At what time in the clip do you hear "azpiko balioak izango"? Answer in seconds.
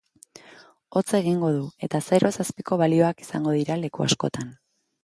2.47-3.59